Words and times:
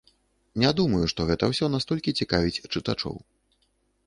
Не 0.63 0.71
думаю, 0.79 1.01
што 1.13 1.27
гэта 1.31 1.49
ўсё 1.51 1.65
настолькі 1.75 2.15
цікавіць 2.21 2.63
чытачоў. 2.73 3.15